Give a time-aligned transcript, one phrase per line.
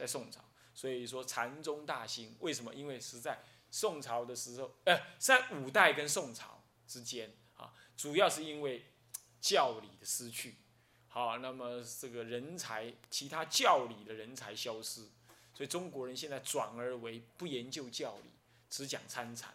[0.00, 0.40] 在宋朝，
[0.74, 2.34] 所以说禅宗大兴。
[2.40, 2.74] 为什么？
[2.74, 8.86] 因为实在宋朝的时候，呃，在五代跟宋朝之间啊，主要是因为
[9.42, 10.56] 教理的失去。
[11.08, 15.02] 好，那么这个人才，其他教理的人才消失，
[15.52, 18.30] 所以中国人现在转而为不研究教理，
[18.70, 19.54] 只讲参禅。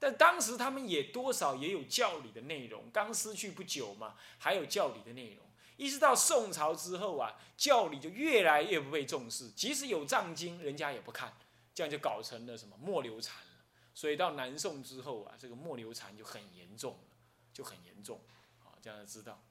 [0.00, 5.46] 但当时他们也多少也有教理的内容，刚失去不久嘛，还有教理的内容。
[5.76, 11.36] 一直到宋朝之后啊，教理就越来越不被重视，即使有藏经，人家也不看，
[11.74, 13.64] 这样就搞成了什么末流禅了。
[13.94, 17.16] 所以到南宋之后啊，这个末流禅就很严重了，
[17.52, 18.20] 就很严重。
[18.64, 19.42] 啊，这样就知道。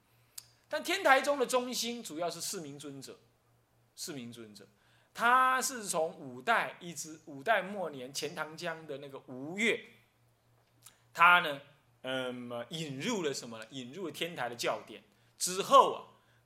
[0.67, 3.19] 但天台宗的中心主要是四明尊者，
[3.95, 4.67] 四明尊者，
[5.13, 9.79] 他是从五代一直五代末年钱塘江的那个吴越，
[11.13, 11.61] 他呢，
[12.01, 13.67] 嗯，引入了什么呢？
[13.69, 15.03] 引入了天台的教典
[15.37, 15.99] 之后啊，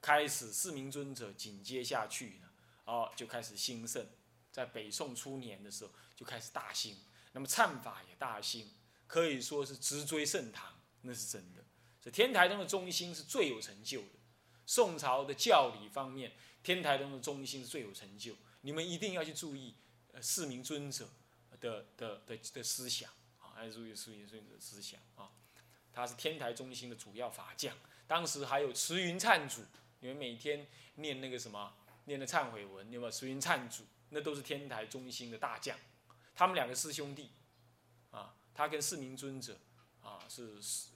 [0.08, 2.48] 开始四明尊者紧接下去呢，
[2.86, 4.08] 哦，就开始兴盛，
[4.54, 6.96] 在北宋初年的时候就开始大兴，
[7.34, 8.72] 那么忏法也大兴，
[9.06, 11.62] 可以说是直追盛唐，那是真的。
[12.02, 14.20] 这天台宗的中心是最有成就的。
[14.66, 16.32] 宋朝的教理方面，
[16.64, 18.34] 天台宗的中心是最有成就。
[18.62, 19.76] 你们一定要去注意，
[20.14, 21.10] 呃，四明尊者
[21.60, 25.32] 的的的的思想啊，要注意四明尊者的思想啊。
[25.92, 27.76] 他是天台中心的主要法将，
[28.08, 29.64] 当时还有慈云忏祖，
[30.00, 31.74] 你们每天念那个什么，
[32.06, 33.12] 念的忏悔文，有没有？
[33.12, 35.78] 慈云忏主，那都是天台中心的大将。
[36.36, 37.32] 他们两个师兄弟，
[38.12, 39.58] 啊，他跟四明尊者，
[40.02, 40.90] 啊，是是，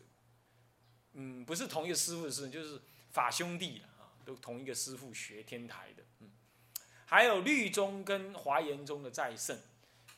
[1.13, 2.81] 嗯，不是同一个师傅的师，就是。
[3.11, 6.31] 法兄弟啊，都同一个师傅学天台的，嗯，
[7.05, 9.59] 还有律宗跟华严宗的再胜，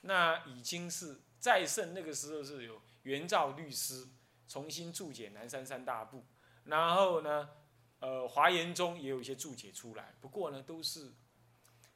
[0.02, 4.08] 那已经是再胜那个时候是有元照律师
[4.48, 6.24] 重新注解南山三大部，
[6.66, 7.50] 然后呢，
[8.04, 11.14] 呃，华严宗也有一些注解出来，不过呢，都是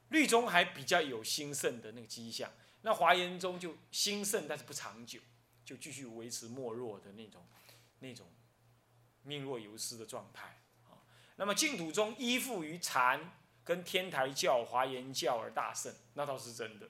[0.08, 2.50] 律宗还比较有兴盛的那个迹象，
[2.84, 5.20] 那华严宗就兴盛，但是不长久，
[5.66, 7.46] 就继续维持没落的那种
[8.00, 8.26] 那种
[9.24, 10.62] 命若游丝的状态。
[11.36, 13.34] 那么净土宗依附于禅
[13.66, 16.90] 跟天台教、华严教而大盛，那倒是真的。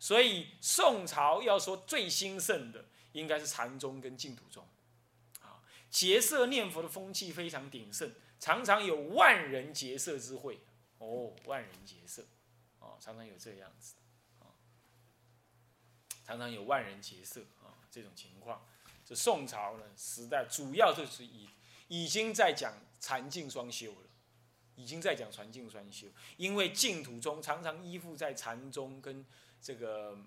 [0.00, 4.66] 所以宋朝要说最兴盛的，应该是禅宗跟净土宗。
[5.40, 10.58] 啊，结社念佛的风气非常鼎盛，常常有万人结社之会。
[10.98, 12.24] 哦，万人结社，
[12.80, 13.94] 哦，常常有这样子，
[14.40, 14.50] 啊，
[16.24, 18.66] 常常有万人结社啊，这种情况。
[19.04, 21.48] 这宋朝呢时代，主要就是以
[21.86, 22.74] 已经在讲。
[23.00, 24.10] 禅净双修了，
[24.74, 26.06] 已经在讲禅净双修，
[26.36, 29.24] 因为净土中常常依附在禅宗跟
[29.58, 30.18] 这个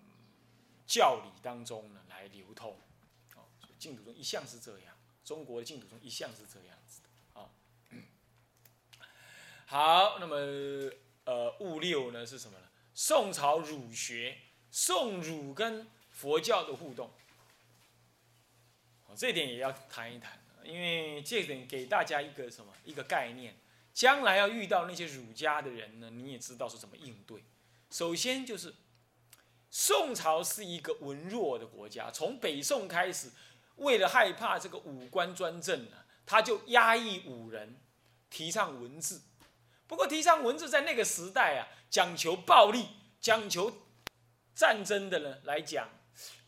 [0.88, 2.75] 教理当中呢来流通，
[3.35, 3.46] 哦，
[3.78, 7.09] 净土中一向是这样，中国的净土中一向是这样子的。
[9.73, 10.35] 好，那么
[11.25, 12.66] 呃，物六呢是什么呢？
[12.94, 14.38] 宋朝儒学，
[14.69, 17.09] 宋儒跟佛教的互动，
[19.16, 20.39] 这点也要谈一谈。
[20.63, 23.57] 因为这点给大家一个什么一个概念，
[23.95, 27.44] 将来要遇到那些儒家的人呢，你也知道是怎么应对。
[27.90, 28.75] 首先就是
[29.72, 33.31] 宋朝是一个文弱的国家，从北宋开始，
[33.78, 35.97] 为了害怕这个武官专政呢，
[36.28, 37.81] 他就压抑武人，
[38.29, 39.19] 提倡文字。
[39.88, 42.88] 不过提倡文字在那个时代啊，讲求暴力、
[43.19, 43.71] 讲求
[44.55, 45.89] 战争的呢来讲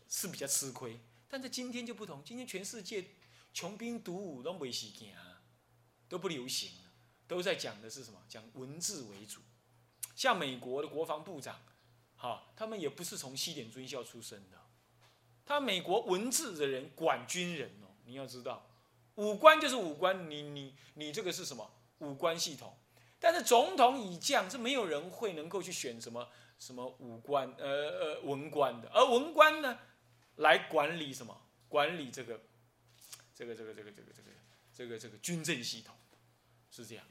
[0.07, 0.99] 是比较吃亏。
[1.27, 3.05] 但在今天就不同，今天全世界。
[3.53, 5.41] 穷兵黩武都没时间啊，
[6.09, 6.71] 都不流行，
[7.25, 8.21] 都在讲的是什么？
[8.27, 9.39] 讲文字为主。
[10.13, 11.57] 像美国的国防部长，
[12.17, 14.57] 哈，他们也不是从西点军校出身的，
[15.45, 17.95] 他美国文字的人管军人哦。
[18.03, 18.67] 你要知道，
[19.15, 22.77] 五官就是五官，你你你这个是什么五官系统？
[23.25, 29.79] 但是总统以降是没有人会能够去选什么什么武官，呃呃文官的，而文官呢，
[30.35, 31.35] 来管理什么？
[31.67, 32.39] 管理这个。
[33.33, 34.29] 这个这个这个这个这个
[34.73, 35.93] 这个这个军政系统
[36.71, 37.03] 是这样，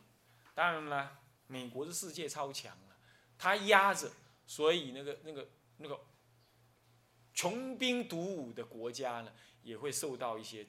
[0.55, 2.97] 当然了，美国的世界超强了，
[3.37, 4.11] 他压着，
[4.47, 6.01] 所以那个那个那个
[7.35, 9.31] 穷兵黩武的国家呢，
[9.63, 10.67] 也会受到一些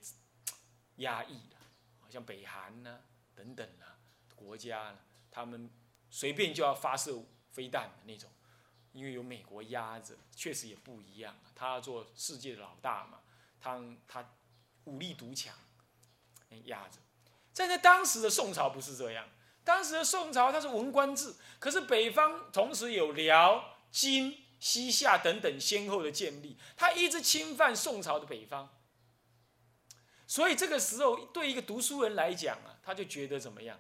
[0.98, 1.56] 压抑的，
[2.02, 3.00] 好像北韩呢
[3.34, 3.96] 等等啊
[4.36, 4.98] 国家呢，
[5.36, 5.70] 他们
[6.10, 7.22] 随便就要发射
[7.52, 8.32] 飞弹的那种，
[8.94, 13.20] 因为有美国压着，确实也不一样，他要做世界的老大嘛，
[13.60, 14.26] 他他。
[14.86, 15.52] 武力独强，
[16.66, 17.00] 压着。
[17.52, 19.28] 在在当时的宋朝不是这样，
[19.64, 28.70] 当时的宋朝它是文官制，可是北方同时有辽、金、西夏等等先后的建立，他一直侵犯宋朝的北方。
[30.28, 33.80] 所以这个时候对一个读书人来讲啊，他就觉得怎么样？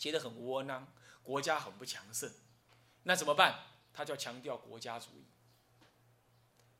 [0.00, 0.90] 觉得很窝囊，
[1.22, 2.32] 国家很不强盛。
[3.02, 3.66] 那怎么办？
[3.92, 5.26] 他就要强调国家主义，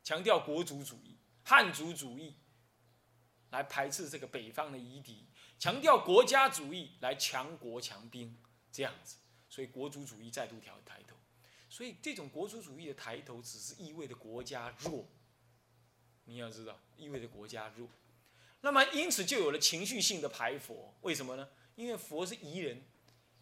[0.03, 2.35] 强调国族主义、汉族主义，
[3.51, 5.27] 来排斥这个北方的夷狄，
[5.59, 8.35] 强调国家主义来强国强兵，
[8.71, 11.15] 这样子，所以国族主义再度调抬头。
[11.69, 15.05] 所以这种国族主义的抬头，只是意味着国家弱。
[16.25, 17.87] 你要知道，意味着国家弱。
[18.61, 21.47] 那么因此就有了情绪性的排佛，为什么呢？
[21.75, 22.83] 因为佛是夷人、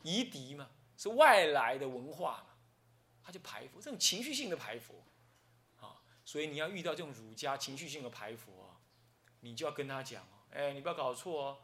[0.03, 2.55] 夷狄嘛，是外来的文化嘛，
[3.23, 5.03] 他就排佛，这种情绪性的排佛，
[5.79, 8.79] 啊，所以你要遇到这种儒家情绪性的排佛啊，
[9.41, 11.57] 你就要跟他讲哦，哎，你不要搞错哦，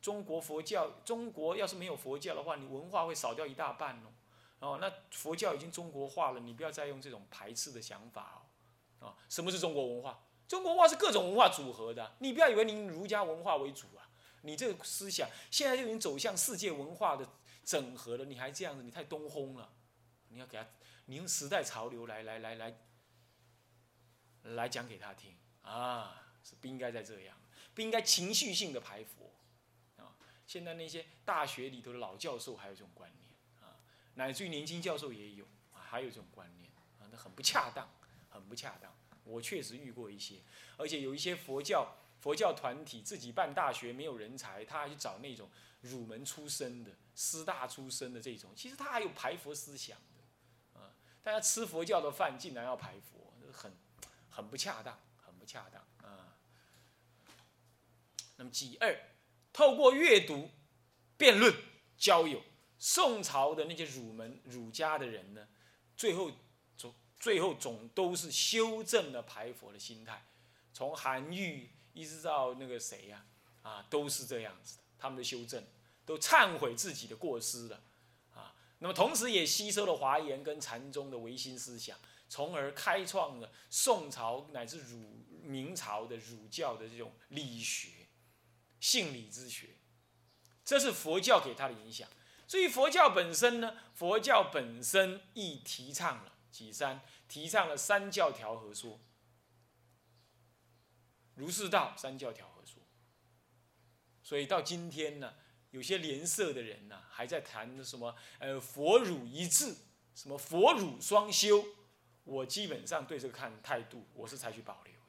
[0.00, 4.12] 中国佛教，中国要是没有佛教的话，你文化会少掉一大半哦，
[4.60, 8.42] 哦，那佛教已经中国化了，你不要再用这种排斥的想法
[9.00, 10.20] 哦，啊，什么是中国文化？
[10.46, 14.08] 中国文化是各种文化组合的，你不要以为你儒家文化为主啊，
[14.42, 17.28] 你这个思想现在就已经走向世界文化的
[17.68, 19.70] 整合了，你还这样子，你太东轰了，
[20.28, 20.66] 你要给他，
[21.04, 22.78] 你用时代潮流来来来来
[24.42, 25.36] 来讲给他听。
[25.60, 27.36] 啊，是不应该再这样，
[27.74, 29.30] 不应该情绪性的排佛。
[30.02, 30.16] 啊，
[30.46, 33.34] 现在那些大学里头的老教授还有这种观念。
[33.60, 33.76] 啊，
[34.14, 35.44] 乃至于年轻教授也有
[35.74, 36.70] 啊，还有这种观念。
[36.98, 37.86] 啊，那很不恰当，
[38.30, 38.90] 很不恰当。
[39.24, 40.36] 我确实遇过一些，
[40.78, 45.50] 而且有一些佛教佛教团体自己办大学没有人才，他还去找那种
[45.82, 53.76] 儒门出身的、师大出身的这种，其实他还有排佛思想的，啊，大家吃佛教的饭竟然要排佛，很
[54.30, 56.38] 很不恰当，很不恰当啊。
[58.36, 58.96] 那么几二，
[59.52, 60.48] 透过阅读、
[61.16, 61.52] 辩论、
[61.96, 62.40] 交友，
[62.78, 65.48] 宋朝的那些儒门儒家的人呢，
[65.96, 66.30] 最后
[66.76, 66.94] 总。
[67.20, 70.24] 最后总都是修正了排佛的心态，
[70.72, 73.26] 从韩愈一直到那个谁呀，
[73.62, 74.84] 啊，都是这样子的。
[74.96, 75.60] 他们的修正
[76.08, 77.82] 都忏悔自己的过失了，
[78.34, 81.98] 啊，那么同时也吸收了华严跟禅宗的唯心思想，
[82.30, 87.90] 从而开创了宋朝乃至儒明朝的儒教的这种理学、
[88.80, 89.76] 性理之学，
[90.64, 92.08] 这是佛教给他的影响。
[92.46, 96.32] 所以佛教本身呢，佛教本身亦提倡了。
[96.50, 98.98] 几三提倡了三教调和说，
[101.34, 102.82] 儒释道三教调和说，
[104.22, 105.34] 所以到今天呢，
[105.70, 109.74] 有些连色的人呢，还在谈什么呃佛儒一致，
[110.14, 111.64] 什么佛儒双修，
[112.24, 115.00] 我基本上对这个看态度，我是采取保留的。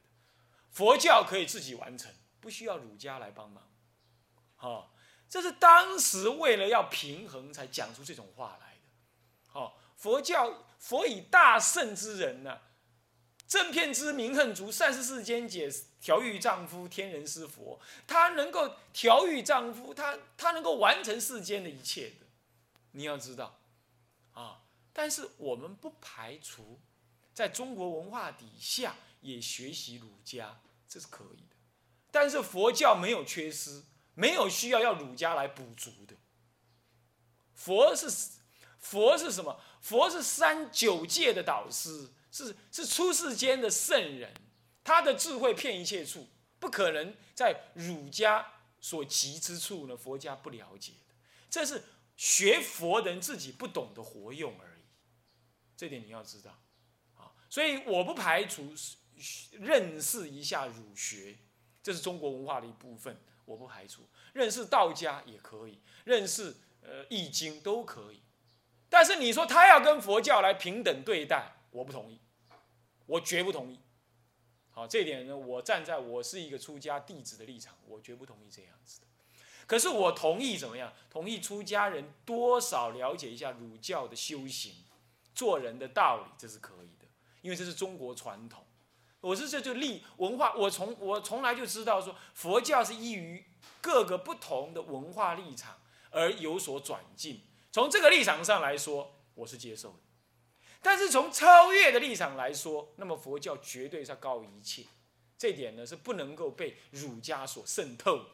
[0.70, 3.70] 佛教可以自己完成，不需要儒家来帮忙，
[4.56, 4.94] 好，
[5.28, 8.90] 这是当时为了要平衡才讲出这种话来的，
[9.48, 9.78] 好。
[10.00, 12.58] 佛教佛以大圣之人呢，
[13.50, 15.68] 正片之名恨足，善事世间解，
[16.00, 17.80] 调御丈夫，天人师佛。
[18.06, 22.26] 他能够调御丈夫，他他能够完成世间的一切的。
[22.92, 23.58] 你要知道，
[24.34, 24.62] 啊，
[24.92, 26.78] 但是我们不排除
[27.34, 31.56] 在中国文化底下也学习儒家，这是可以的。
[32.12, 33.82] 但是佛教没有缺失，
[34.14, 36.14] 没有需要要儒家来补足的。
[37.56, 38.08] 佛是
[38.78, 39.60] 佛是什么？
[39.80, 44.32] 佛是三九界的导师，是是出世间的圣人，
[44.84, 46.28] 他的智慧遍一切处，
[46.58, 48.46] 不可能在儒家
[48.80, 51.14] 所及之处呢，佛家不了解的，
[51.50, 51.82] 这是
[52.16, 54.82] 学佛人自己不懂得活用而已，
[55.76, 56.62] 这点你要知道，
[57.14, 58.72] 啊，所以我不排除
[59.52, 61.36] 认识一下儒学，
[61.82, 64.08] 这是中国文化的一部分，我不排除。
[64.32, 68.22] 认识道家也可以，认识呃易经都可以。
[68.88, 72.20] 但是你说他要跟佛教来平等对待，我不同意，
[73.06, 73.78] 我绝不同意。
[74.70, 79.06] 好，这一点呢，我站在我是一个出家弟子的立场，我绝不同意这样子的。
[79.66, 80.92] 可是我同意怎么样？
[81.08, 84.74] 同意出家人多少了解一下儒教的修行、
[85.34, 87.06] 做人的道理，这是可以的，
[87.40, 88.64] 因为这是中国传统。
[89.20, 93.44] 我是这就立文化，我从我从来就知道说，佛教是依于
[93.80, 95.78] 各个不同的文化立场
[96.10, 97.42] 而有所转进。
[97.70, 99.98] 从这个立场上来说，我是接受的；
[100.82, 104.86] 但是从超越的立场来说，那么佛教绝对是要高于一切，
[105.36, 108.26] 这点呢是不能够被儒家所渗透，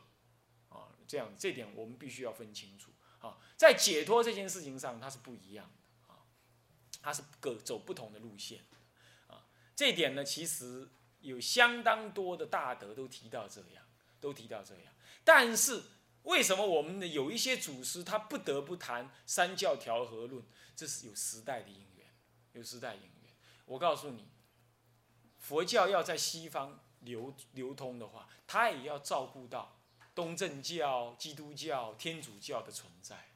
[0.69, 3.39] 啊，这样这点我们必须要分清楚啊。
[3.57, 6.23] 在解脱这件事情上，它是不一样的啊，
[7.03, 8.61] 它是各走不同的路线
[9.27, 9.47] 啊。
[9.75, 10.89] 这点呢，其实
[11.21, 13.85] 有相当多的大德都提到这样，
[14.21, 14.93] 都提到这样，
[15.25, 15.83] 但是。
[16.27, 20.43] 为什么我们的有一些祖师他不得不谈三教调和论？
[20.75, 21.87] 这是有时代的因，
[22.57, 23.33] 有时代因缘。
[23.67, 24.27] 我告诉你，
[25.39, 29.79] 佛教要在西方流流通的话，它也要照顾到
[30.15, 33.29] 东正教、基督教、天主教的存在，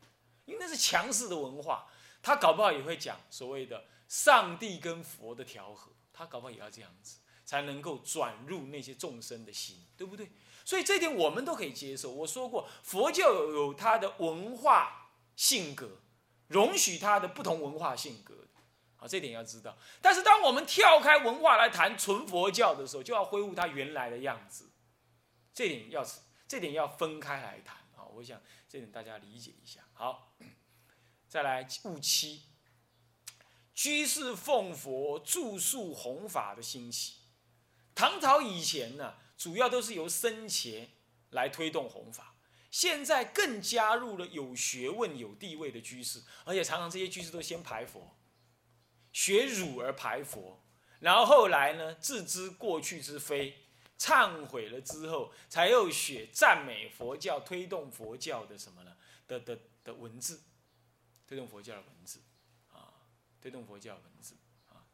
[0.46, 1.86] 因为那是强势的文化。
[2.22, 10.30] 他搞不好也会讲所谓的上帝跟佛的调和，他搞不好也要这样子，才能够转入那些众生的心，对不对？
[10.64, 12.12] 所以这点我们都可以接受。
[12.12, 16.02] 我说过，佛教有它的文化性格，
[16.48, 18.34] 容许它的不同文化性格。
[19.00, 19.78] 好，这点要知道。
[20.02, 24.70] 但是当我们跳开文化来谈纯佛教的时候，就要恢复它原来的样子。
[25.54, 26.06] 这点要，
[26.46, 27.78] 这点要分开来谈。
[27.96, 28.38] 啊，我想
[28.68, 29.80] 这点大家理解一下。
[29.94, 30.36] 好，
[31.26, 32.42] 再来戊七，
[33.74, 37.14] 居士奉佛住宿弘法的兴起。
[37.94, 40.90] 唐朝以前呢，主要都是由僧伽
[41.30, 42.34] 来推动弘法，
[42.70, 48.14] 现在更加入了有学问、有地位的居士，而且常常这些居士都先排佛。
[49.12, 50.62] 学儒而排佛，
[51.00, 53.66] 然后后来呢，自知过去之非，
[53.98, 58.96] 忏悔了之后，才又学赞美佛教，推动佛教的什么呢？
[59.26, 60.42] 的的的文字，
[61.26, 62.20] 推动佛教的文字，
[62.72, 63.06] 啊，
[63.40, 64.34] 推动佛教的文字，
[64.68, 64.84] 啊，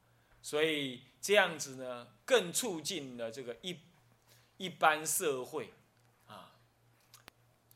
[0.42, 3.80] 所以这样子呢，更促进了这个一
[4.56, 5.72] 一般社会，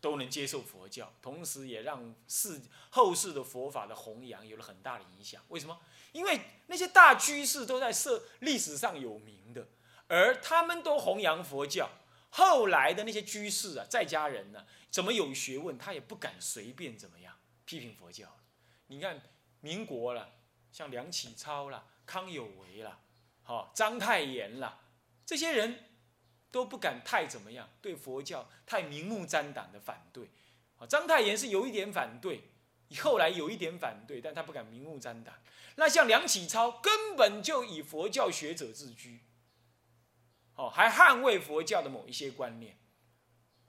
[0.01, 5.43] 都能接受佛教，同时也让世后世的佛法的弘扬有了很大的影响。
[5.49, 5.79] 为什么？
[6.13, 9.69] 因为那些大居士都在社历史上有名的，
[10.09, 11.89] 而他们都弘扬佛教。
[12.31, 18.39] 后来的那些居士啊，在家人呢，怎么有学问，他也不敢随便怎么样批评佛教。
[18.87, 19.21] 你看
[19.61, 20.33] 民国了，
[20.73, 23.01] 像梁启超了、康有为啦、
[23.43, 24.81] 好章太炎啦，
[25.27, 25.90] 这些人
[26.51, 30.29] 都不敢太怎么样对佛教太明目张胆的反对。
[30.79, 32.43] 啊，章太炎是有一点反对，
[33.01, 35.43] 后来有一点反对，但他不敢明目张胆。
[35.77, 39.21] 那像梁启超根本就以佛教学者自居，
[40.55, 42.79] 哦，还捍卫佛教的某一些观念，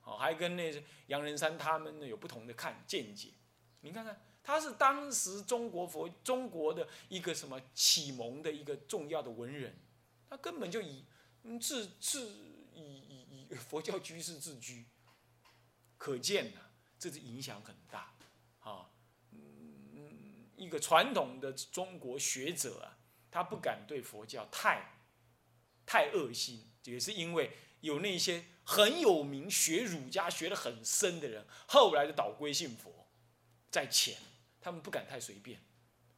[0.04, 3.30] 哦，还跟那杨仁山他们呢有不同的看见解。
[3.82, 9.78] 你看看，他是当时中国佛中国的一个什么启蒙的一个重要的文人，
[10.30, 11.06] 他根本就以
[11.60, 12.30] 自自
[12.74, 14.86] 以以以佛教居士自居，
[15.98, 16.60] 可见呐，
[17.00, 18.14] 这是影响很大，
[18.60, 18.92] 啊。
[19.32, 23.00] 嗯一个传统的中国学者啊，
[23.32, 24.92] 他不敢对佛教太
[25.86, 33.10] 太恶心，也是因为有那些很有名学儒家学得很深的人，后来的倒归信佛
[33.72, 34.16] 在前，
[34.62, 35.60] 他们不敢太随便，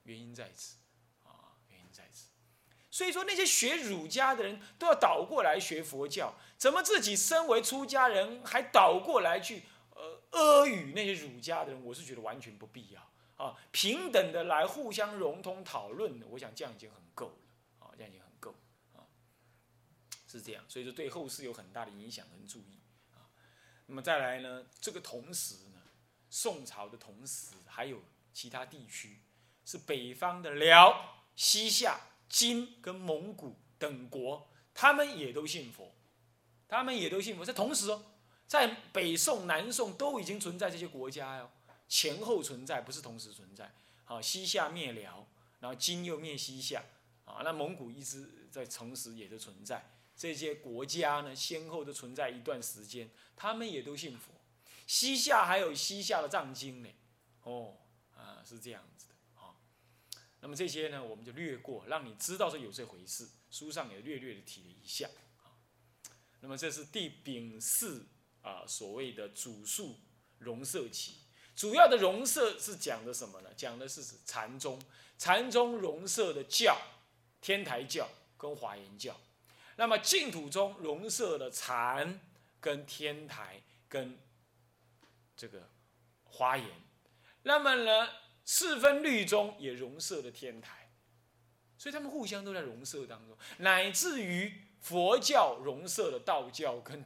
[0.03, 0.75] 原因在此。
[2.93, 9.63] 所以说那些学儒家的人都要倒过来学佛教，怎么自己身为出家人还倒过来去
[9.95, 11.83] 呃阿谀那些儒家的人？
[11.83, 13.01] 我是觉得完全不必要。
[13.43, 17.87] 啊，平等的来互相融通讨论，我想这样已经很够了。
[17.87, 18.53] 啊，这样已经很够。
[18.93, 19.01] 啊，
[20.27, 22.79] 是这样，所以说对后世有很大的影响跟注意。
[23.09, 23.25] 啊，
[23.87, 25.81] 那么再来呢，这个同时呢，
[26.29, 29.21] 宋朝的同时还有其他地区，
[29.65, 31.99] 是北方的辽、西夏、
[32.33, 35.93] 金跟蒙古等国，他们也都信佛，
[36.67, 37.45] 他们也都信佛。
[37.45, 38.03] 在同时哦，
[38.47, 41.51] 在北宋、南宋都已经存在这些国家哟。
[41.87, 43.71] 前后存在，不是同时存在。
[44.03, 45.27] 好，西夏灭辽，
[45.59, 46.83] 然后金又灭西夏，
[47.23, 49.91] 啊，那蒙古一直在同时也都存在。
[50.15, 54.33] 这些国家呢，先后都存在一段时间，他们也都信佛。
[54.87, 56.89] 西夏还有西夏的藏经呢，
[57.43, 57.75] 哦，
[58.17, 59.12] 啊，是这样子的。
[60.43, 63.29] 那么这些呢，我们就略过，让你知道说有这回事。
[63.49, 65.09] 书上也略略的提了一下。
[66.41, 68.05] 那么这是地丙巳
[68.41, 70.01] 啊，所谓的主述
[70.39, 71.19] 容色期。
[71.55, 73.53] 主要的容色是讲的什么呢？
[73.55, 74.77] 讲的是指禅宗，
[75.17, 76.77] 禅宗容色的教，
[77.39, 79.17] 天台教跟华严教。
[79.77, 82.19] 那么净土中容色的禅
[82.59, 84.19] 跟天台跟
[85.37, 85.69] 这个
[86.25, 86.67] 华严。
[87.43, 88.09] 那么呢，
[88.45, 90.91] 四分律宗也容色的天台，
[91.77, 97.05] 所以他们互相都在容色当中，乃至于佛教容色的道教跟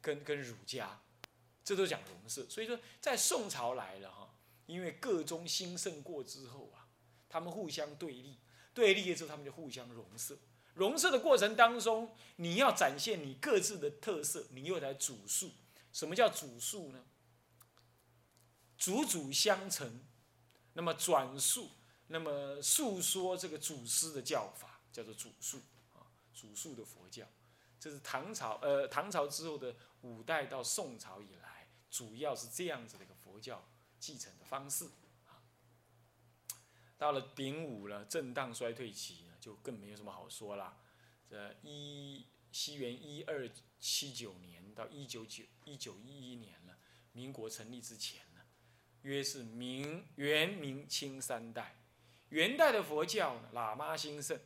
[0.00, 1.00] 跟跟儒家。
[1.64, 4.34] 这都讲容色，所以说在宋朝来了哈，
[4.66, 6.86] 因为各宗兴盛过之后啊，
[7.26, 8.38] 他们互相对立，
[8.74, 10.36] 对立了之后他们就互相容色，
[10.74, 15.52] 容色的过程当中，你要展现你各自的特色，你又来主述。
[15.90, 17.06] 什么叫主述呢？
[18.76, 20.04] 主主相承，
[20.74, 21.70] 那么转述，
[22.08, 25.60] 那么诉说这个祖师的教法，叫做祖述
[25.92, 27.26] 啊，祖述的佛教，
[27.80, 31.68] 这是唐朝呃唐朝之后的五代到宋朝以来。
[31.90, 33.64] 主要是这样子的一个佛教
[34.00, 34.84] 继承的方式
[35.28, 35.38] 啊。
[36.98, 40.76] 到了丙午了，震荡衰退期呢，就更没有什么好说了。
[41.30, 46.76] 这一西元一二七九年到一九九一九一一年了，
[47.12, 48.26] 民国成立之前
[49.04, 51.76] 约是明元明清三代。
[52.28, 54.38] 元代的佛教呢，喇嘛兴盛，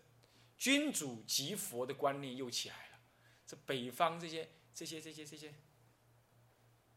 [0.57, 2.99] 君主即佛的观念又起来了。
[3.47, 5.55] 这北方这些这些这些这些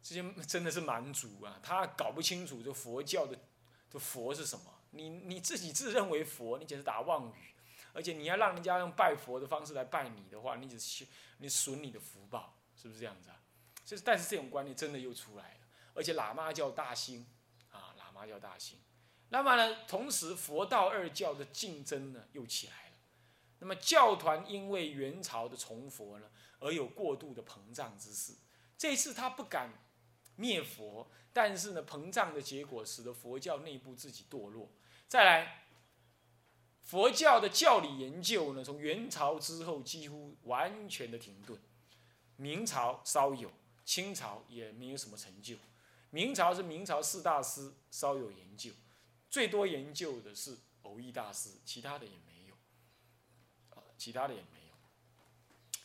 [0.03, 3.39] 这些真的是蛮族啊，他搞不清楚这佛教的
[3.89, 4.65] 这佛是什么。
[4.91, 7.47] 你你自己自认为佛，你简直打妄语。
[7.93, 11.05] 而且你要让人家用拜佛的方式来拜你的话，你只是
[11.39, 13.35] 你损你的福报，是不是这样子啊？
[13.83, 15.59] 就是，但是这种观念真的又出来了。
[15.93, 17.27] 而且喇嘛教大兴，
[18.21, 18.79] 啊，喇嘛教大兴。
[19.29, 22.97] 那么呢，同时佛道二教的竞争呢又起来了。
[23.59, 28.33] 那么教团因为元朝的崇佛呢，而有过度的膨胀之势。
[28.77, 29.71] 这次他不敢
[30.35, 34.69] 灭佛，但是呢，膨胀的结果使得佛教内部自己堕落。
[35.07, 35.65] 再来，
[36.81, 41.59] 佛教的教理研究呢，从元朝之后几乎完全的停顿。
[42.35, 43.51] 明朝稍有，
[43.85, 45.55] 清朝也没有什么成就。
[46.11, 48.71] 明朝是明朝四大师稍有研究。
[49.29, 52.55] 最多研究的是偶益大师，其他的也没有，
[53.69, 54.73] 啊，其他的也没有，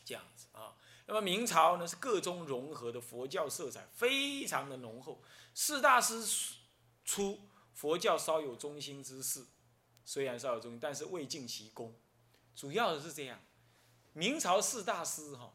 [0.05, 0.75] 这样子啊。
[1.05, 5.23] 那么明朝呢，是各中融合的佛教色彩非常的浓厚。
[5.53, 6.25] 四大师
[7.05, 7.39] 出
[7.73, 9.45] 佛教稍有中心之势，
[10.03, 11.95] 虽然稍有中心，但是未尽其功。
[12.53, 13.39] 主要的是这样，
[14.11, 15.53] 明朝四大师哈，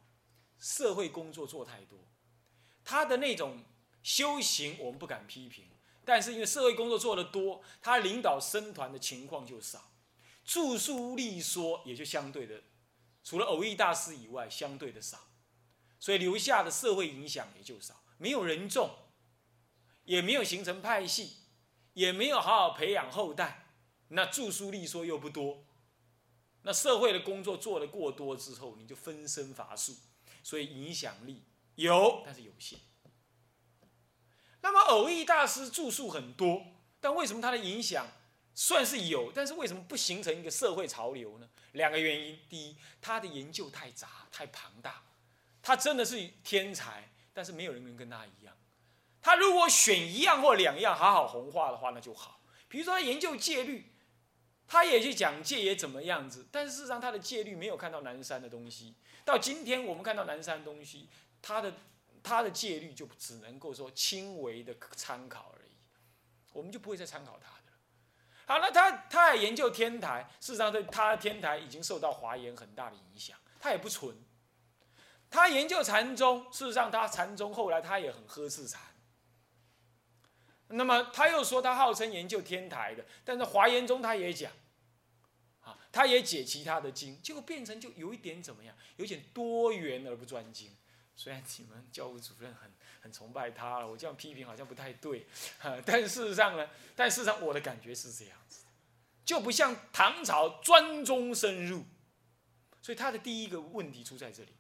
[0.59, 1.99] 社会工作做太多，
[2.83, 3.63] 他的那种
[4.03, 5.67] 修行我们不敢批评。
[6.05, 9.93] 但是因为社会工作做得多，他领导僧团的情况就少，
[10.45, 12.65] 著书立说也就相对的，
[13.23, 15.29] 除了偶遇大师以外，相对的少，
[16.01, 18.91] 所以留下的社会影响也就少，没有人众，
[20.05, 21.37] 也没有形成派系，
[21.93, 23.69] 也没有好好培养后代，
[24.09, 25.65] 那著书立说又不多，
[26.63, 29.95] 那社会的工作做得过多之后，你就分身乏术，
[30.43, 31.45] 所以影响力
[31.77, 32.81] 有，但是有限。
[34.63, 36.65] 那么偶益大师著述很多，
[37.01, 38.07] 但为什么他的影响
[38.55, 41.49] 算是有，但是为什么不形成一个社会潮流呢？
[41.73, 45.03] 两个原因：第一，他的研究太杂太庞大，
[45.61, 48.57] 他真的是天才，但是没有人能跟他一样。
[49.21, 52.41] 他如果选一样或两样好好红化的话，那就好。
[52.69, 53.93] 比如说他研究戒律，
[54.69, 58.95] 他也去讲戒也怎么样子，但事实上他的戒律没有看到南山的东西。
[59.25, 61.09] 到今天我们看到南山的东西，
[61.43, 61.75] 他的。
[62.23, 65.73] 他的戒律就只能够说轻微的参考而已，
[66.53, 67.79] 我们就不会再参考他的了。
[68.47, 74.17] 好，那他他还研究天台，事实上对他的天台已经受到华严很大的影响，他也不纯。
[75.31, 78.81] 他研究禅宗，事实上他禅宗后来他也很呵斥禅。
[80.69, 84.53] 那么他又说他号称研究天台的，但是华严宗他也讲，
[85.63, 90.77] 啊，他也解其他的经，结果变成就有一点怎么样，有点多元而不专精。
[91.15, 95.27] 虽然你们教务主任很很崇拜他了，我这样批评好像不太对，
[95.59, 98.65] 哈 但事实上呢，但事实上我的感觉是这样子，
[99.25, 101.85] 就不像唐朝专中深入，
[102.81, 104.57] 所以他的第一个问题出在这里，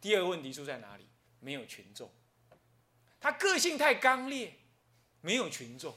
[0.00, 1.08] 第二个问题出在哪里？
[1.40, 2.12] 没有群众，
[3.20, 4.54] 他个性太刚烈，
[5.20, 5.94] 没有群众，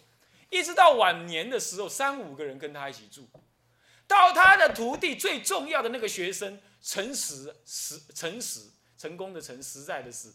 [0.50, 3.30] 一直到晚年的时候，三五个人跟他一起住，
[4.08, 8.72] 到他的徒弟最重要的那个学生陈实实陈实。
[8.98, 10.34] 成功的成，实在的实，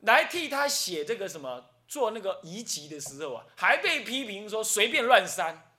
[0.00, 5.74] 来替他写这个什么做那个遗籍的时候啊，还被批评说随便乱删，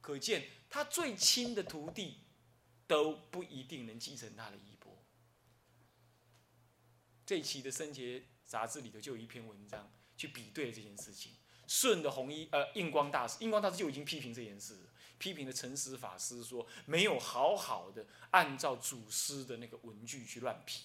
[0.00, 2.18] 可见他最亲的徒弟
[2.86, 4.96] 都不一定能继承他的衣钵。
[7.26, 11.32] 这一期的《生节》杂志里头就有一篇文章去比对这件事情，
[11.66, 14.78] 顺的红衣呃印光大师，印光大师就已经批评这件事，
[15.18, 20.82] 批评了陈实法师说没有好好的按照祖师的那个文具去乱批。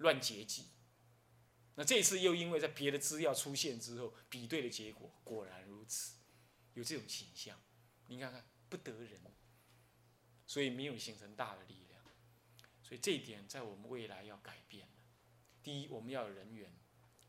[0.00, 0.66] 乱结集，
[1.76, 6.16] 那这次又因为在别的资料出现之后比对的结果果然如此，
[6.74, 7.58] 有这种倾向，
[8.06, 9.20] 你看看不得人，
[10.46, 12.02] 所以没有形成大的力量，
[12.82, 14.88] 所以这一点在我们未来要改变
[15.62, 16.74] 第一，我们要有人员，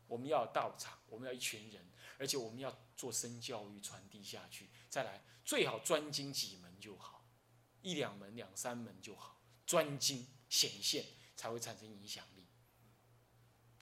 [0.06, 4.70] 我们要有道场，我们要一群人，而且我们要做深教育传递下去。
[4.88, 7.28] 再来，最好专精几门就好，
[7.82, 11.04] 一两门、两三门就好，专精显现
[11.36, 12.41] 才会产生影响力。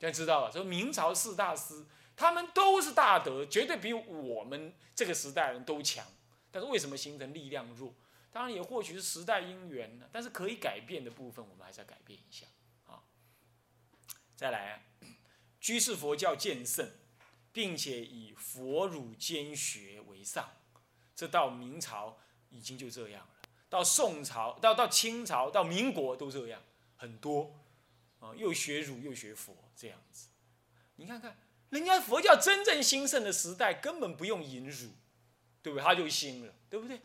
[0.00, 1.84] 大家知道了，说明朝四大师，
[2.16, 6.06] 他们都是大德，绝对比我们这个时代人都强。
[6.50, 7.94] 但是为什么形成力量弱？
[8.32, 10.06] 当然也或许是时代因缘呢。
[10.10, 12.46] 但是可以改变的部分，我们还是要改变一下
[12.86, 13.02] 啊。
[14.34, 14.82] 再来，
[15.60, 16.90] 居士佛教渐盛，
[17.52, 20.48] 并且以佛儒兼学为上，
[21.14, 23.48] 这到明朝已经就这样了。
[23.68, 26.62] 到宋朝，到到清朝，到民国都这样，
[26.96, 27.54] 很多。
[28.20, 30.28] 啊，又学儒又学佛这样子，
[30.96, 31.36] 你看看，
[31.70, 34.90] 人家佛教真正兴盛的时代根本不用引儒，
[35.62, 35.82] 对不对？
[35.82, 37.00] 他就兴了，对不对？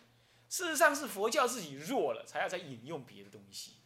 [0.49, 3.78] 事实上是佛教自己弱了，才要再引用别的东西。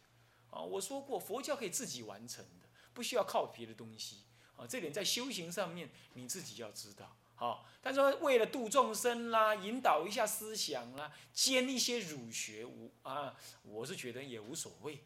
[0.50, 4.24] 啊，我说过，佛教可以自己完成的，不需要靠别的东西。
[4.56, 7.16] 啊，这点在修行上面你自己要知道。
[7.34, 15.02] 好，但是为了度众生啦，引导一下思想啦，兼一些儒学无啊，我是觉得也无所谓，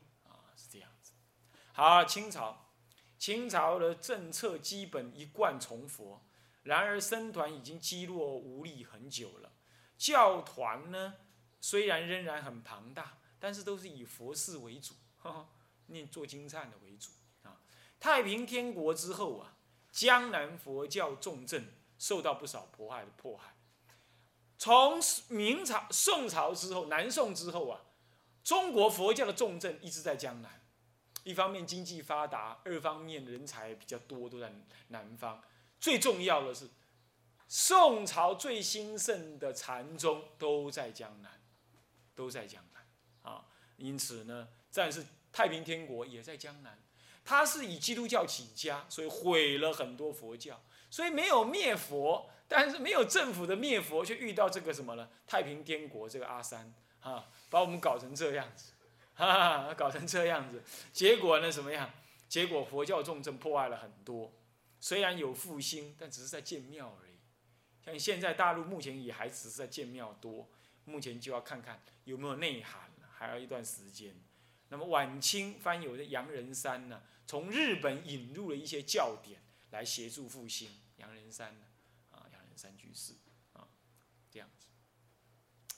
[1.77, 2.71] 好，清朝，
[3.19, 6.25] 清朝的政策基本一贯从佛，
[6.63, 9.51] 然而僧团已经积弱无力很久了。
[9.99, 11.15] 教团呢，
[11.61, 14.95] 虽然仍然很庞大，但是都是以佛事为主，
[15.89, 17.11] 念做经忏的为主
[17.43, 17.61] 啊。
[17.99, 19.57] 太平天国之后啊，
[19.91, 21.75] 江南佛教重镇。
[21.97, 23.57] 受到不少迫害的迫害。
[24.59, 27.81] 从明朝、宋朝之后，南宋之后啊，
[28.43, 30.64] 中国佛教的重镇一直在江南。
[31.25, 34.53] 一方面经济发达，二方面人才比较多，都在
[34.89, 35.43] 南方。
[35.81, 36.69] 最重要的是，
[37.49, 41.41] 宋朝最兴盛的禅宗都在江南，
[42.15, 42.87] 都在江南
[43.33, 43.45] 啊。
[43.77, 46.79] 因此呢，但是太平天国也在江南。
[47.25, 50.63] 它是以基督教起家，所以毁了很多佛教。
[50.91, 55.09] 所以没有灭佛，但是没有政府的灭佛，却遇到这个什么呢？
[55.27, 58.74] 太平天国这个阿三，哈，把我们搞成这样子，
[59.15, 61.91] 哈哈，搞成这样子，结果呢，什么样？
[62.29, 64.33] 结果佛教重镇破坏了很多，
[64.81, 67.15] 虽然有复兴，但只是在建庙而已。
[67.85, 70.49] 像现在大陆目前也还只是在建庙多，
[70.85, 74.17] 目前就要看看有没有内涵了，还要一段时间。
[74.69, 80.71] 那么晚清翻有的杨仁山呢，从日本引入了一些教典来协助复兴。
[80.97, 81.67] 杨仁山呢？
[82.11, 83.13] 啊，杨仁山居士
[83.53, 83.69] 啊，
[84.31, 84.67] 这样子，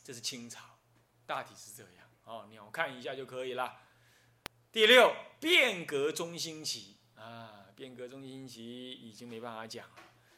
[0.04, 0.78] 这是清朝，
[1.26, 3.80] 大体是这样哦，鸟看一下就可以了。
[4.72, 9.94] 第六，变革中心期啊，变革中心期已经没办法讲了，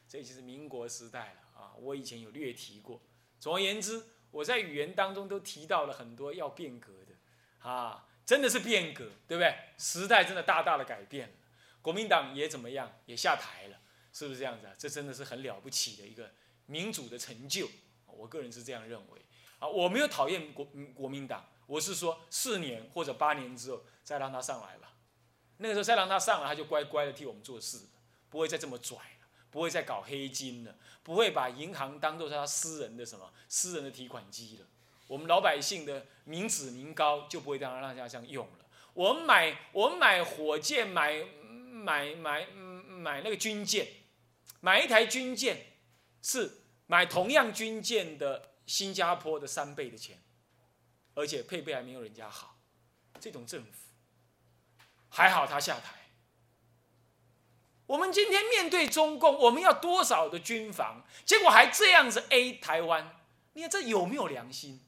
[0.07, 1.73] 这就是民国时代了啊。
[1.79, 3.01] 我以前有略提过，
[3.41, 9.55] 总而言之，我在语言当中都提到了很多要变革的啊，真的是变革，对不对？
[9.79, 11.35] 时代真的大大的改变了，
[11.81, 13.81] 国民党也怎么样，也下台了。
[14.13, 14.75] 是不是这样子啊？
[14.77, 16.31] 这真的是很了不起的一个
[16.67, 17.69] 民主的成就，
[18.07, 19.21] 我个人是这样认为。
[19.59, 24.95] 啊，我没有讨厌国国民党，我是说四年或者八年之后再让他上来吧。
[25.59, 27.79] 那个时候再让他上来，他就乖乖的替我们做事，
[28.29, 34.67] 不会再这么拽了，不会再搞黑金了，不会把银行当做他私人的什么私人的提款机了。
[35.07, 38.67] 我们老百姓的民脂民膏就不会让他让大家这样用了。
[38.95, 43.87] 我们买我们买火箭，买买买买那个军舰。
[44.61, 45.67] 买一台军舰，
[46.21, 50.21] 是买同样军舰的新加坡的三倍的钱，
[51.19, 52.61] 而且配备还没有人家好。
[53.19, 53.71] 这种政府，
[55.09, 55.97] 还好他下台。
[57.87, 61.05] 我们今天面对中共，我们要多少的军防？
[61.25, 63.21] 结果还这样子 A 台湾，
[63.55, 64.81] 你看这有没有良心？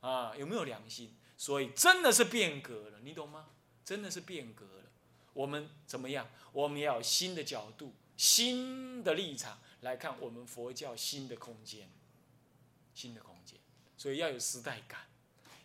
[0.00, 1.14] 啊，有没有良心？
[1.36, 3.50] 所以真的是变革了，你懂吗？
[3.84, 4.90] 真的是变革了。
[5.34, 6.26] 我们怎么样？
[6.52, 7.94] 我们要有新的角度。
[8.16, 11.90] 新的立场来看，我们佛教新的空间，
[12.94, 13.58] 新的空间，
[13.98, 15.00] 所以要有时代感，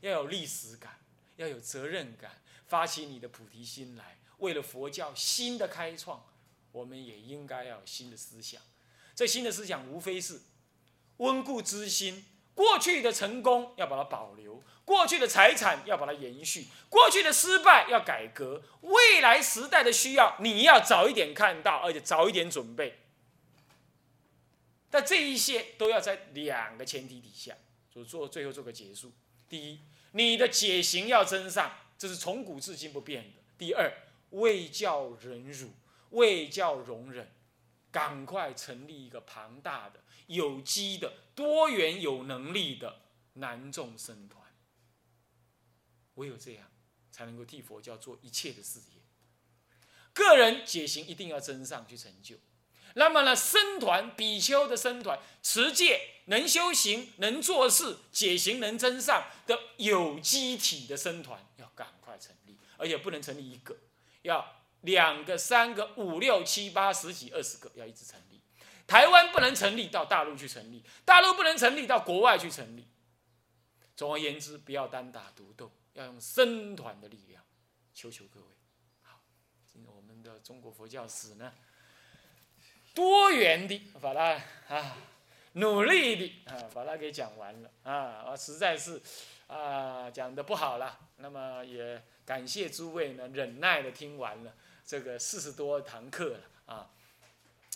[0.10, 1.00] 要有历史感，
[1.38, 2.32] 要有责任感，
[2.68, 6.24] 发起你的菩提心来，为了佛教新的开创，
[6.72, 8.62] 我们也应该要有新的思想。
[9.16, 10.42] 这新的思想无非是
[11.18, 14.62] 温故知新，过去的成功要把它保留。
[14.84, 23.00] 过去的财产要把它延续，过去的失败要改革，未来时代的需要你要早一点看到，而且早一点准备。
[24.92, 27.58] 但这一些都要在两个前提底下，
[27.92, 29.12] 就做最后做个结束。
[29.50, 29.80] 第一，
[30.16, 33.42] 你的解行要真上，这是从古至今不变的。
[33.58, 33.92] 第二，
[34.30, 35.74] 为教忍辱，
[36.12, 37.30] 为教容忍，
[37.92, 43.02] 赶快成立一个庞大的、有机的、多元、有能力的
[43.34, 44.42] 南众僧团。
[46.14, 46.72] 唯有这样，
[47.12, 49.02] 才能够替佛教做一切的事业。
[50.14, 52.38] 个人解行一定要真上去成就。
[52.94, 63.78] 那么呢，僧团比丘的僧团，持戒能修行、能做事、解行能增上的有机体的僧团，要赶快成立，而且不能成立一个，
[64.22, 68.40] 要两个、三个、五六七八十几、二十个，要一直成立。
[68.88, 72.88] 台湾不能成立，到大陆去成立；大陆不能成立，到国外去成立。
[73.96, 75.72] 总而言之，不要单打独斗。
[75.94, 77.42] 要用僧团的力量，
[77.94, 78.48] 求求各位，
[79.02, 79.22] 好，
[79.86, 81.54] 我们的中国佛教史呢，
[82.96, 84.42] 多元的把它
[84.74, 84.98] 啊，
[85.54, 89.00] 努力的啊，把它给讲完了啊，我实在是
[89.48, 94.54] 啊讲的不好了，那么也感谢诸位呢忍耐的听完了
[94.86, 96.90] 这个四十多堂课了啊，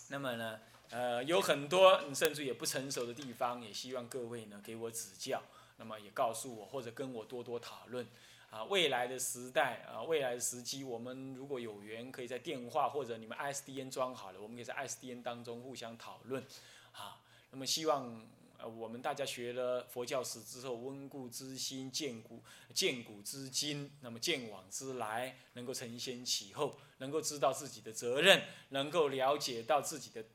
[0.08, 5.44] 那么呢呃有很多甚至也不成熟的地方，也希望各位呢给我指教。
[5.82, 8.06] 那么也告诉我，或者跟我多多讨论。
[8.50, 16.44] 啊，未来的时代啊，未来的时机，我们如果有缘，可以在电话或者你们 SDN 装好了，我们可以在 SDN 当中互相讨论。
[16.92, 22.42] 啊，那么希望呃我们大家学了佛教史之后，温故知新，见古
[22.74, 30.26] 见古知今，那么见往知来，能够承先启后，能够知道自己的责任，能够了解到自己的。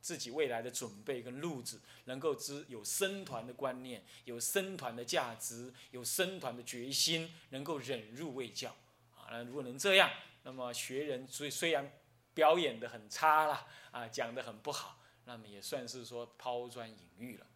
[0.00, 8.70] 自己未来的准备跟路子，能够知有生团的观念，有生团的价值，有生团的决心，能够忍辱为教
[9.14, 9.28] 啊。
[9.30, 10.10] 那如果能这样，
[10.44, 11.92] 那么学人虽虽然
[12.34, 17.46] 表演的很差了啊，讲的很不好，那么也算是说抛砖引玉了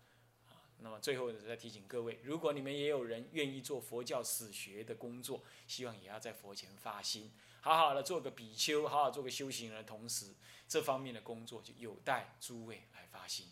[0.48, 0.60] 啊。
[0.78, 7.32] 那么最后再提醒各位，如果你们也有人愿意做佛教史学的工作，希望也要在佛前发心。
[7.62, 10.34] 好好的做个比丘，好好做个修行人同时，
[10.68, 13.46] 这方面的工作就有待诸位来发心。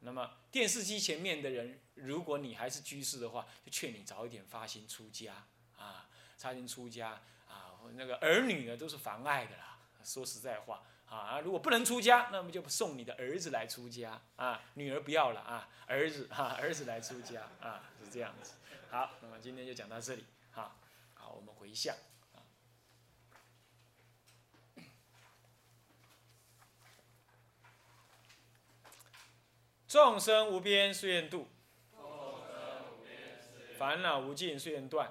[0.00, 5.44] 那么电视机前面的人，如果你还是居士的话，就劝你早一点发心出家
[5.76, 7.74] 啊，发心出家啊。
[7.94, 9.76] 那个儿女呢，都是妨碍的啦。
[10.04, 18.52] 说实在话啊，如果不能出家，那么就送你的儿子来出家啊，女儿不要了啊，儿子哈，儿子来出家啊，是这样子。
[18.88, 20.76] 好，那么今天就讲到这里哈。
[21.14, 21.96] 好，我们回向。
[29.88, 31.48] 众生无边誓愿度，
[33.78, 35.10] 烦恼无尽誓愿断，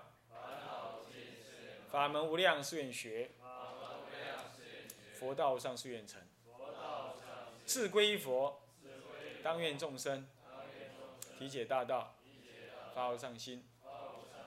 [1.90, 3.32] 法门无量誓愿学，
[5.16, 6.22] 佛道上誓愿成。
[7.66, 8.62] 自归佛，
[9.42, 10.28] 当愿众生。
[11.40, 12.16] 体解大道，
[12.94, 13.62] 发无上心；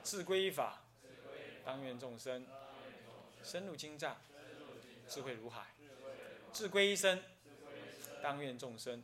[0.01, 0.81] 智归法，
[1.65, 2.47] 当愿众生。
[3.43, 4.15] 深入经藏，
[5.09, 5.63] 智慧如海；
[6.53, 7.21] 智归一生，
[8.23, 9.03] 当愿众生。